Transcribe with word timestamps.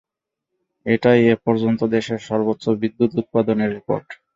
এটাই 0.85 1.19
এ 1.25 1.45
পর্যন্ত 1.45 1.79
দেশের 1.95 2.19
সর্বোচ্চ 2.29 2.65
বিদ্যুৎ 2.81 3.11
উৎপাদনের 3.21 3.69
রেকর্ড। 3.75 4.07